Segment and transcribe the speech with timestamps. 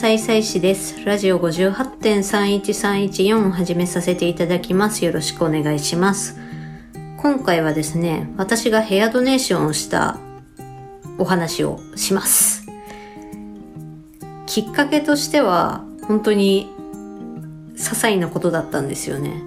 [0.00, 1.04] 高野菜菜師です。
[1.04, 5.04] ラジオ58.31314を始めさせていただきます。
[5.04, 6.38] よろしくお願いします。
[7.18, 10.18] 今回はですね、私がヘアドネーションをした
[11.18, 12.66] お話をします。
[14.46, 16.70] きっかけとしては、本当に
[17.74, 19.42] 些細なことだったんですよね。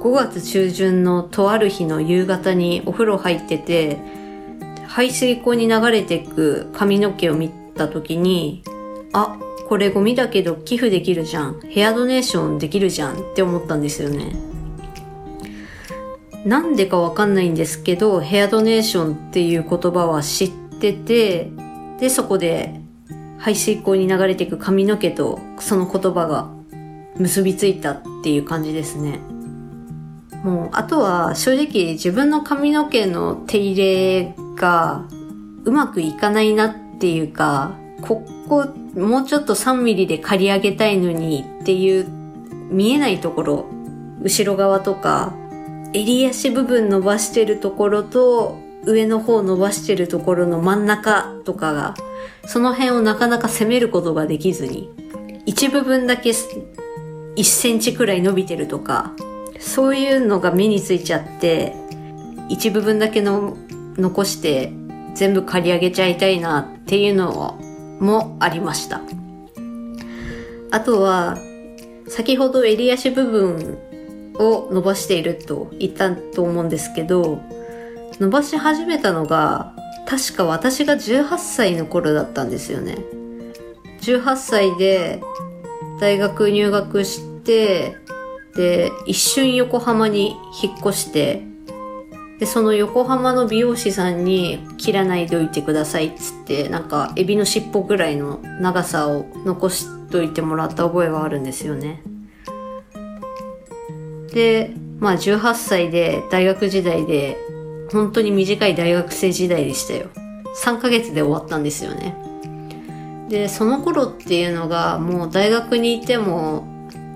[0.00, 3.96] 5月中旬のとある日の夕方にお風呂入ってて、
[4.86, 8.62] 排水溝に流れていく髪の毛を見た時に、
[9.14, 9.38] あ、
[9.74, 11.60] これゴミだけど寄付できるじゃん。
[11.62, 14.32] ヘアドネーションできるじゃんって思ったんですよね。
[16.44, 21.50] なんでかわかんないんですけど、ヘアドネーションっていう言葉は知ってて、
[21.98, 22.82] で、そこで
[23.36, 26.48] 排水溝に流れていく髪の毛とその言葉が
[27.16, 29.18] 結びついたっていう感じですね。
[30.44, 35.04] もう、あとは正直自分の髪の毛の手入れが
[35.64, 37.72] うまくいかないなっていうか、
[38.02, 42.06] ここもうちょっと3ミリで刈り上げたいのにっていう
[42.70, 43.66] 見えないところ、
[44.22, 45.34] 後ろ側とか、
[45.92, 51.94] 襟足部分伸ばしてるところと上の方伸ばしてるところの真ん中とかが、
[52.46, 54.90] その辺をなかなか攻めることができずに、
[55.46, 59.12] 一部分だけ1センチくらい伸びてるとか、
[59.58, 61.74] そういうのが目についちゃって、
[62.48, 63.56] 一部分だけの
[63.96, 64.72] 残して
[65.14, 67.63] 全部刈り上げちゃいたいなっていうのを
[68.04, 69.00] もありました。
[70.70, 71.38] あとは、
[72.08, 73.78] 先ほど襟足部分
[74.38, 77.40] を伸ばしていると言ったと思うんですけど、
[78.20, 79.74] 伸ばし始めたのが、
[80.06, 82.98] 確か私が18歳の頃だったんですよね。
[84.02, 85.22] 18歳で
[85.98, 87.96] 大学入学して、
[88.54, 91.42] で、一瞬横浜に引っ越して、
[92.38, 102.02] で、その横浜の美容師さんに切らないでおいてくださいっつって、なんかエビの尻尾ぐらいの長さを残しといてもらった覚えはあるんですよね。
[104.32, 107.38] で、まあ18歳で大学時代で、
[107.92, 110.06] 本当に短い大学生時代でしたよ。
[110.56, 112.16] 3ヶ月で終わったんですよね。
[113.28, 116.64] で、その頃っていうのがもう大学にいても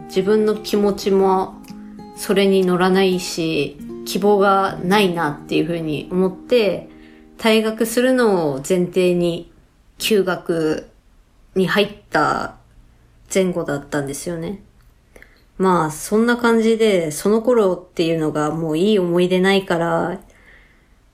[0.06, 1.54] 自分の気持ちも
[2.16, 3.76] それに乗らないし、
[4.08, 6.88] 希望がないなっていうふうに思って、
[7.36, 9.52] 退学するのを前提に
[9.98, 10.88] 休学
[11.54, 12.56] に入った
[13.32, 14.62] 前後だったんですよね。
[15.58, 20.20] まあ、そんな感じで、その頃っていうのがもういい思い出ないから、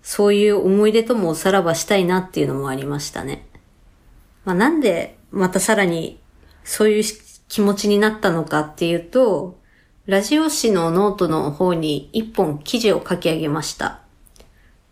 [0.01, 3.45] そういう思い出ともおさらばしたいなっていうのもありましたね。
[4.45, 6.21] まあ、なんでまたさらに
[6.63, 7.03] そういう
[7.49, 9.59] 気持ちになったのかっていうと、
[10.07, 14.01] ラジオ誌のノートの方に一本記事を書き上げました。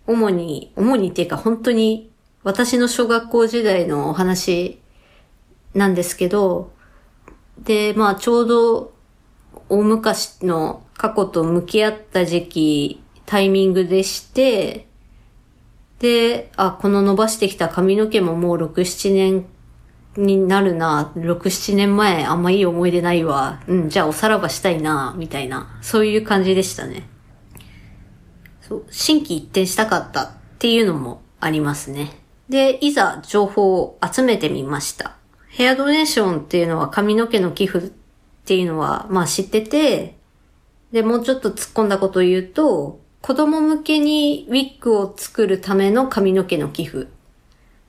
[0.06, 2.10] 主に、主にっていうか本当に
[2.44, 4.80] 私の小学校時代のお話
[5.74, 6.72] なんですけど、
[7.58, 8.94] で、まあちょうど
[9.68, 14.86] 大昔の過去と向き合った時期、タイミングでして、
[15.98, 19.44] で、あ、この伸ばしてきた髪の毛ももう6、7年
[20.16, 23.62] になるな、6、7年前あんまいい思い出ないわ。
[23.66, 27.08] うん、じゃあおさらばしたいな、みたいな、そういう感じでしたね。
[28.60, 32.18] そう、新規一転したかったっていうのもありますね。
[32.48, 35.16] で、いざ情報を集めてみました。
[35.48, 37.90] ヘアドネーションっていうのは髪の毛の寄付っ
[38.44, 40.16] ていうのは、まあ知ってて、
[40.92, 47.08] で、もうちょっと突っ込んだことを言うと、子供向けにウィッグを作るための髪の毛の寄付。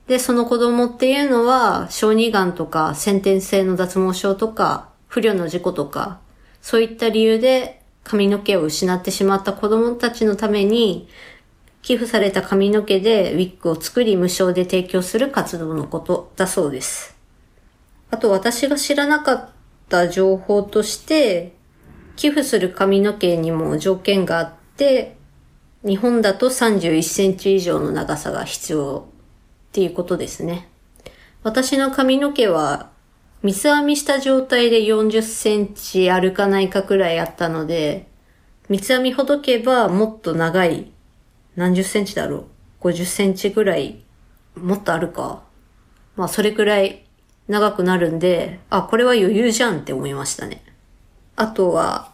[0.07, 6.19] で、その子供っていうのは、小児がんとか、先天性の脱毛症とか、不慮の事故とか、
[6.61, 11.07] そういった理由で髪の毛を失ってしまった子供たちのために、
[11.81, 17.15] 寄付された髪の毛でウィッグを作り無償で提供する活動のことだそうです。
[18.09, 19.49] あと私が知らなかっ
[19.89, 21.53] た情報として、
[22.15, 25.17] 寄付する髪の毛にも条件があって、
[25.85, 29.07] 日本だと31センチ以上の長さが必要
[29.73, 30.69] っていうことですね。
[31.41, 32.91] 私の髪の毛は
[33.41, 38.07] 三つ編みした状態で40センチあるかないかくらいあったので、
[38.69, 40.91] 三つ編みほどけばもっと長い、
[41.55, 42.45] 何十センチだろ
[42.83, 44.03] う ?50 センチくらい、
[44.55, 45.41] もっとあるか。
[46.15, 47.03] まあそれくらい
[47.47, 50.63] 長くなるんで、あ、これは余裕じゃんって思いましたね。
[51.35, 52.13] あとは、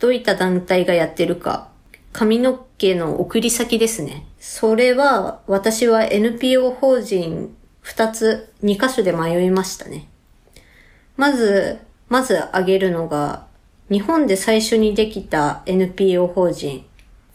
[0.00, 1.67] どういった団体がやってるか。
[2.18, 4.26] 髪の毛の送り先ですね。
[4.40, 7.54] それは、私は NPO 法人
[7.84, 10.08] 2つ、2箇所で迷いましたね。
[11.16, 11.78] まず、
[12.08, 13.46] まず挙げるのが、
[13.88, 16.84] 日本で最初にできた NPO 法人、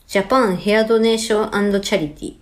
[0.05, 2.35] Japan Hair Donation and Charity。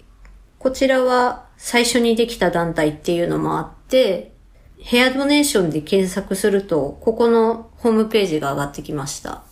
[0.57, 4.31] こちらは最初にできた団体っていうのもあって、
[4.79, 9.43] ヘアドネーションで検索すると、ここのホームページが上がってきました。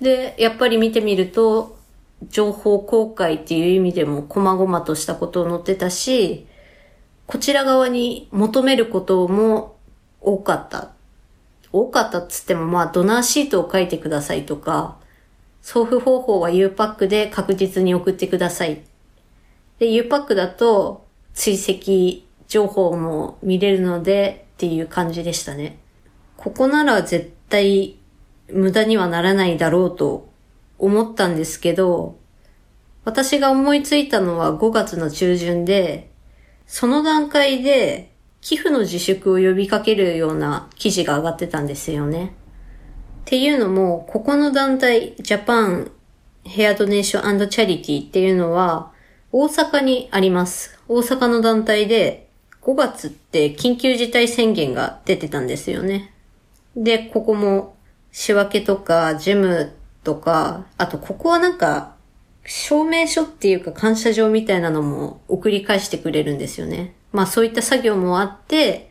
[0.00, 1.75] で、やっぱり見てみると、
[2.28, 6.46] 情報公開っていう意味でも細々としたことを載ってたし、
[7.26, 9.76] こちら側に求めることも
[10.20, 10.92] 多かった。
[11.72, 14.96] 多かったっつっても、まあ、ドナーシートを書いてくださいとか、
[15.60, 18.82] 送付方法は U パックで確実に送ってください。
[19.78, 25.78] で、U パックだと追跡情報も見れるのでっていう感じでしたね。
[26.36, 27.98] ここなら絶対
[28.48, 30.28] 無駄にはならないだろうと
[30.78, 32.18] 思ったんですけど、
[33.04, 36.10] 私が思いついたのは5月の中旬で、
[36.66, 42.34] その段階で寄付の自粛を呼びかけるような記事が上がってたんですよね。
[43.22, 45.90] っていうのも、ここの団体、ジャパン
[46.44, 48.92] ヘアドネーションチャリティっていうのは、
[49.32, 50.78] 大阪にあります。
[50.88, 52.28] 大阪の団体で、
[52.62, 56.12] 5月って緊急事態宣言が出てたんですよね。
[56.76, 57.76] で、ここも
[58.12, 59.72] 仕分けとか、ジム
[60.06, 61.96] とか、あとここはなんか、
[62.44, 66.94] 証明書っていうか感謝状みたいなのも送り返してくれるんですよね。
[67.10, 68.88] まあそういった作業もあって、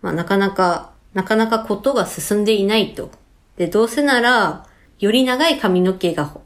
[0.00, 3.12] まあなかなか、なかなかことが進んでいないと。
[3.56, 4.66] で、どうせなら、
[4.98, 6.36] より長い髪の毛が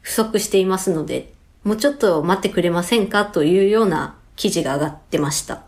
[0.00, 1.32] 不足していますので、
[1.62, 5.62] もうちょっと待ってくれませんかというような記事が上がってました。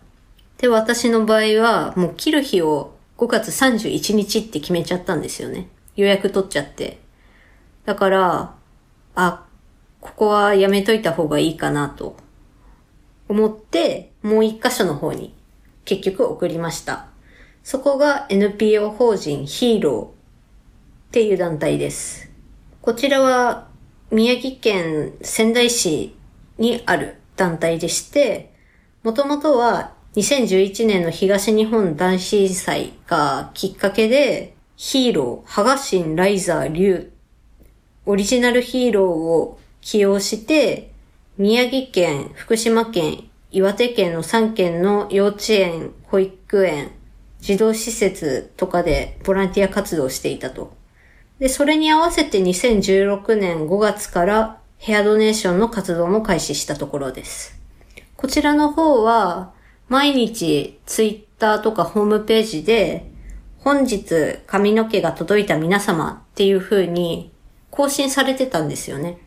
[0.58, 5.69] で、私の場合は、もう切る日を5月31日って決めちゃったんですよね。
[5.94, 6.99] 予約取っちゃって。
[7.85, 8.55] だから、
[9.15, 9.47] あ、
[10.00, 12.17] ここはやめといた方がいいかなと
[13.29, 15.35] 思って、もう一箇所の方に
[15.85, 17.06] 結局送りました。
[17.62, 20.11] そこが NPO 法人ヒーローっ
[21.12, 22.31] ていう団体です。
[22.81, 23.69] こちらは
[24.11, 26.17] 宮城県仙台市
[26.59, 28.53] にある団体でして、
[29.03, 37.10] もともとは2011年の東日本大震災がきっかけで、ヒーロー、ハガシン、ライザー、リュウ、
[38.06, 40.91] オリジナルヒーローを起用して、
[41.37, 46.93] 宮城県、福島県、岩手県の3県の幼稚園、保育園、
[47.41, 50.73] 児童施設とかでボランティア活動していたと。
[51.38, 57.58] で、それに合わせて2016年5月からヘアドネーションの活動も開始したところです。
[58.17, 59.53] こちらの方は、
[59.88, 63.11] 毎日ツイッターとかホームページで、
[63.58, 67.32] 本日髪の毛が届いた皆様っていう風に
[67.70, 69.19] 更新されてたんですよね。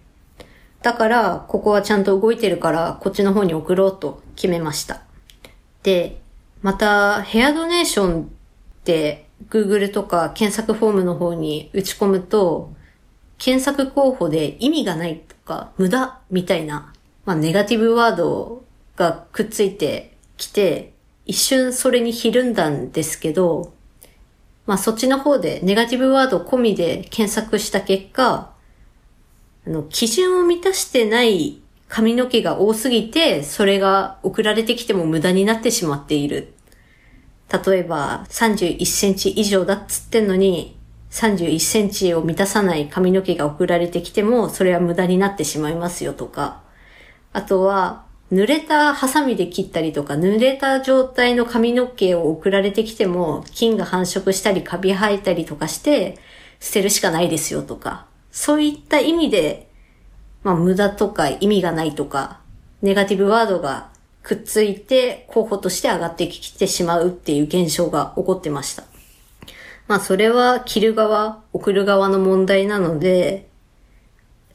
[0.81, 5.01] だから、ここはちゃんと動いてるから、こっちの方に送ろうと決めました。
[5.81, 6.21] で、
[6.61, 8.25] また、ヘアドネーションっ
[8.83, 12.73] て、Google とか検索フォームの方に打ち込むと、
[13.37, 16.93] 検索候補で意味がないとか、無駄みたいな、
[17.25, 18.63] まあ、ネガティブワード
[18.95, 20.93] がくっついてきて、
[21.25, 23.73] 一瞬それにひるんだんですけど、
[24.65, 28.51] まあ、そっちの方でネガティブワード込みで検索した結果、
[29.65, 36.54] あの、基準を満たしてない髪の毛が多すぎて、それが送られてきても無駄になってしまっている。
[37.65, 40.77] 例えば、31センチ以上だっつってんのに、
[41.12, 46.63] 31センチを満たさない髪の毛が送られてきても、それは無駄になってしまいますよとか。
[47.32, 48.02] あとは、
[48.33, 56.17] 濡れたハサミで切ったりとか、濡れた状態の髪の毛を送られてきても、菌が繁殖したりカビ生えたりとかして、
[56.59, 58.07] 捨てるしかないですよとか。
[58.31, 59.69] そういった意味で、
[60.41, 62.39] まあ無駄とか意味がないとか、
[62.81, 63.91] ネガティブワードが
[64.23, 68.83] くっついて候補として上がってきてしまうっていう現象が起こってました。
[69.87, 73.47] まあそれは切る側、送る側の問題なので、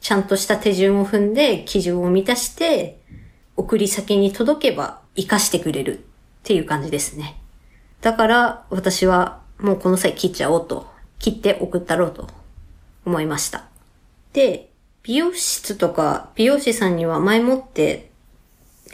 [0.01, 2.99] ちゃんとした手順を踏んで基準を満たして、
[3.59, 6.01] 送り先に届けば活かしてくれるっ
[6.43, 7.35] ていう感じですね。
[7.99, 10.87] だから私はもうこの際切っちゃおうと、
[11.19, 12.29] 切って送ったろうと
[13.05, 13.65] 思いました。
[14.31, 14.71] で、
[15.03, 18.09] 美容室とか美容師さんには前もって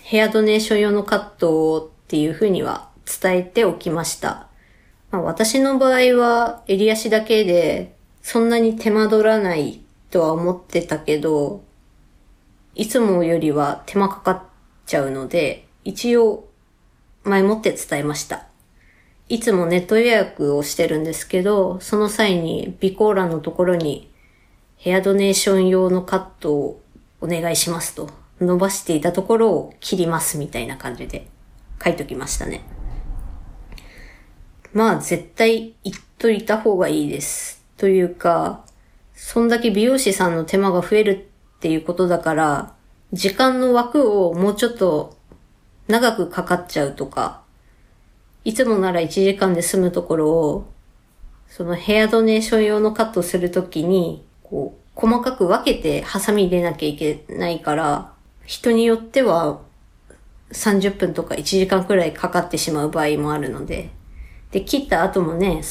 [0.01, 2.89] ヘアドネーション用のカットをっていう風には
[3.21, 4.47] 伝えておきました。
[5.11, 11.63] まあ、私の場合は襟足だけでそんなに手間取らないとは思ってたけど、
[12.73, 14.41] いつもよりは手間かかっ
[14.85, 16.47] ちゃうので、一応
[17.23, 18.47] 前もって伝えました。
[19.27, 24.11] いつもネット予約をしてるんですけど、その際に備考欄のところに
[24.77, 26.81] ヘアドネーション用のカットを
[27.21, 31.27] お願いしますと伸ばしていたところを切りますみたいな感じで
[31.83, 32.61] 書いときましたね。
[34.73, 37.63] まあ絶対言っといた方がいいです。
[37.77, 38.63] というか、
[39.15, 41.11] そんだけ美容師さんの手間が増える
[41.57, 42.74] っていうことだから、
[43.15, 45.15] 時間の枠をもうちょっと
[45.87, 47.43] 長くかかっちゃうとか、
[48.43, 50.73] いつもなら1時間で済むところを、
[51.47, 58.11] そのヘアドネーション用のカットするときに、こう、細かく分けてハサミ入れなきゃいけないから、
[58.45, 59.61] 人によっては
[60.51, 63.91] 30分とか1時間くらいかかってしまう場合もあるので、
[64.51, 65.61] で、切った後もね、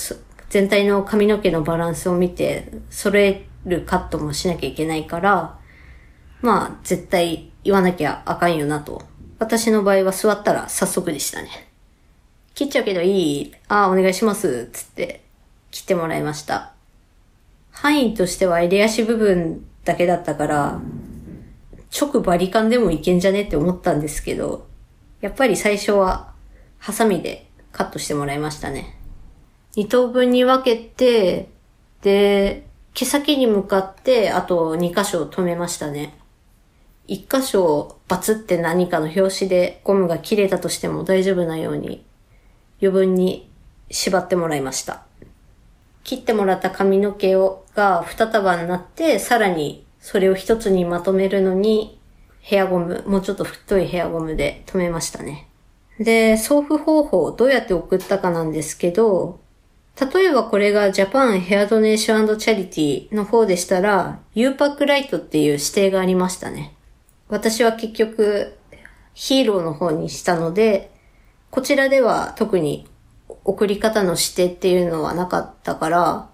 [0.48, 5.58] 全体の髪の毛のバランスを見て、揃えるカットもしなきゃいけないから、
[6.44, 9.02] まあ、絶対言わなきゃあかんよなと。
[9.38, 11.48] 私の場合は座ったら早速でしたね。
[12.54, 13.54] 切っちゃうけどいい？
[13.68, 14.68] ああ、お願いします。
[14.70, 15.22] つって
[15.70, 16.74] 切ってもらいました。
[17.70, 20.80] 範囲としては襟足部分だけだったから、
[21.98, 24.66] 直バリカンでもいけんじゃねって思ったんですけど、
[25.22, 26.34] やっぱり最初は
[26.78, 28.98] ハサミでカットしてもらいましたね。
[29.76, 31.48] 2等分に分けて、
[32.02, 36.18] で、毛先に向かってあと2箇所止めましたね。
[37.08, 42.04] 1箇所バツって何かの拍子でゴムが切れたとしても大丈夫なように
[42.80, 43.50] 余分に
[43.90, 45.04] 縛ってもらいました。
[46.02, 51.98] 切ってもらった髪の毛をが2束になって、さらにそれを一つにまとめるのに、
[52.40, 55.48] ヘアゴム、もうちょっと太いヘアゴムで留めましたね。
[55.98, 59.40] で、送付方法を、どうやって送ったかなんですけど、
[60.12, 66.74] 例えばこれがジャパンヘアドネーションチャリティの方でしたら、U パックライトっていう指定がありましたね。
[67.28, 68.56] 私は結局、
[69.14, 70.92] ヒーローの方にしたので、
[71.50, 72.86] こちらでは特に
[73.44, 76.30] 送り方の指定っていうのはなかったから、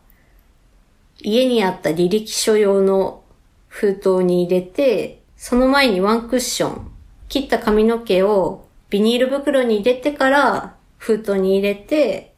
[1.21, 3.23] 家にあった履歴書用の
[3.69, 6.91] 封筒に入れて、その前にワンクッション、
[7.29, 12.35] 切った髪の毛をビニール袋に入れてから封筒に入れて、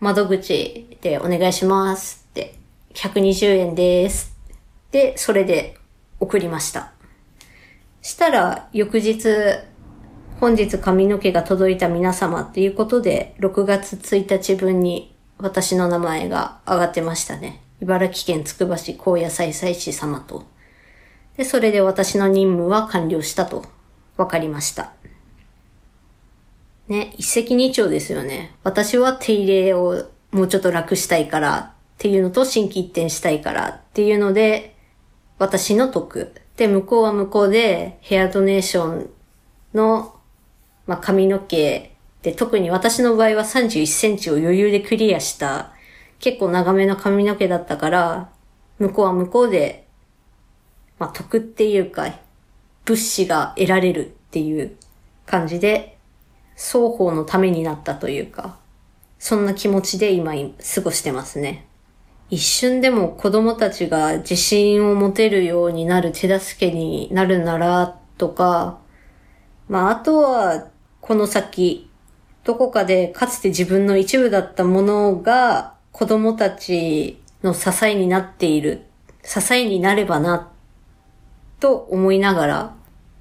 [0.00, 2.54] 窓口でお願いしますって、
[2.94, 4.36] 120円です。
[4.92, 5.76] で、それで
[6.20, 6.97] 送りました。
[8.08, 9.28] したら、翌日、
[10.40, 17.62] 本日髪の毛が届いた皆様っていうことで、6月1日分に私の名前が上がってましたね。
[17.82, 20.46] 茨城県つくば市高野菜祭司様と。
[21.36, 23.66] で、それで私の任務は完了したと
[24.16, 24.94] 分かりました。
[26.88, 28.56] ね、一石二鳥ですよね。
[28.64, 34.74] 私は手入れをもうちょっと楽したいからっていうのと新規一転したいからっていうので、
[35.38, 36.32] 私の得。
[36.58, 39.10] で、向こうは向こうでヘアドネーション
[39.72, 40.18] の
[40.88, 45.72] まあ、髪の毛で、特に私の場合は31センチを余裕でクリアした
[46.18, 48.30] 結構長めの髪の毛だったから、
[48.78, 49.86] 向こうは向こうで、
[50.98, 52.18] まあ、得っていうか、
[52.86, 54.76] 物資が得られるっていう
[55.26, 55.98] 感じで、
[56.56, 58.58] 双方のためになったというか、
[59.18, 61.67] そんな気持ちで今過ごしてますね。
[62.30, 68.78] 一瞬でも子供たちが自信を持てるようになる手助けになるならとか、
[69.68, 70.68] まああとは
[71.00, 71.90] この先、
[72.44, 78.84] どこかでかつて自分の一部だったものが子供たちの支えになっている、
[79.22, 80.50] 支えになればな、
[81.60, 82.74] と思いながら、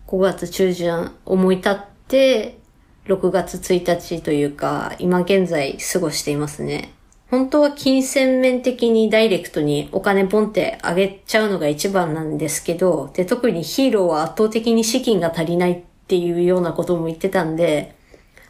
[0.08, 1.76] 5月中旬思い立っ
[2.08, 2.58] て、
[3.06, 6.94] 6月1日というか、今現在過ごしていますね。
[7.29, 17.96] 本当は金銭面的にダイレクトにお金ポンってあげちゃうのが一番なんですけど、で、特にヒーローは圧倒的に資金が足りないっていうようなことも言ってたんで、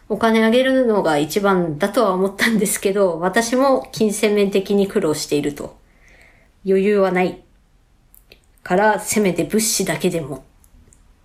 [0.10, 5.76] お金あげるのが一番だとは思ったんですけど、私も金銭面的に苦労していると。
[6.66, 7.44] 余裕はない。
[8.62, 10.38] から、せめて物資だけでも。
[10.38, 10.42] っ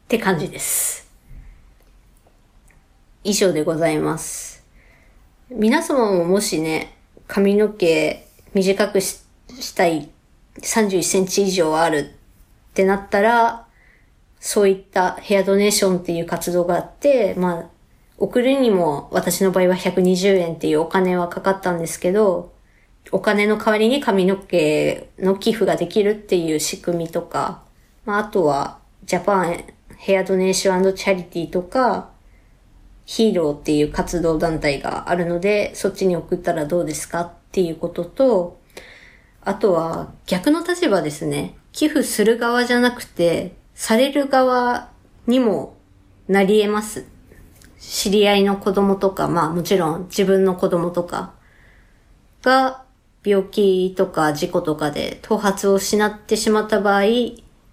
[0.09, 1.11] て感じです。
[3.25, 4.65] 以上でございます。
[5.51, 9.25] 皆様ももしね、髪の毛短くし
[9.75, 10.11] たい
[10.61, 12.15] 31センチ以上ある
[12.71, 13.67] ってなったら、
[14.41, 17.67] そういったヘアドネーションっていう活動があって、まあ、
[18.19, 22.53] 送るにも私の場合は120円っていうお金はかかったんですけど、
[23.11, 27.63] お金の代わりに髪の毛の寄付ができるっていう仕組みとか、
[28.05, 29.65] まあ、あとは、ジャパン
[29.97, 32.12] ヘアドネーションチャリティとか、
[33.05, 38.61] ヒーローっていう活動団体があるので、そっちに送ったらどうですかっていうことと、
[39.41, 41.57] あとは逆の立場ですね。
[41.73, 44.91] 寄付する側じゃなくて、される側
[45.27, 45.77] にも
[46.29, 47.07] なり得ます。
[47.79, 51.33] 知り合いの子供とか、まあもちろん自分の子供とか
[52.43, 52.85] が
[53.25, 57.03] 病気とか事故とかで頭髪を失ってしまった場合、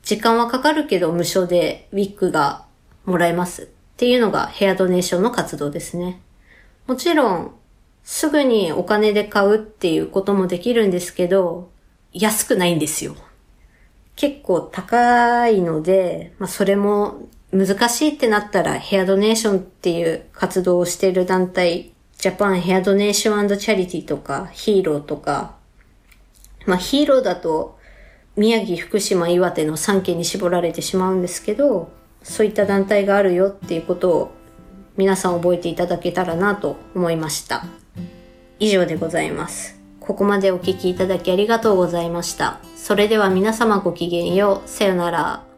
[0.03, 2.65] 時間はかかるけど無償でウィッグが
[3.05, 3.69] もらえます
[3.99, 6.21] っていうのがヘアドネーションの活動ですね。
[6.87, 7.51] もちろん、
[8.01, 11.69] すぐにお金で買うっていうこともできるんですけど、
[12.13, 13.13] 安くないんですよ。
[14.15, 25.57] 結構高いので、まあそれも難しいってなったらヘアドネーションっていう活動をしている団体ジャパンヘアドネーションチャリティとか、ヒーローとか、
[26.65, 27.77] まあヒーローだと、
[28.37, 34.31] 宮城、福島、岩手の3県に絞られてしまうんですけど、そういった団体があるよっていうことを
[34.97, 37.65] 皆さん覚えていただけたらなと思いました。
[38.59, 39.79] 以上でございます。
[39.99, 42.59] ここまでお聴きいただきありがとうございました。
[42.75, 44.69] それでは皆様ごきげんよう。
[44.69, 45.48] さよなら。